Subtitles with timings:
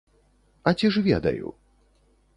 [0.71, 1.53] А ці ж ведаю?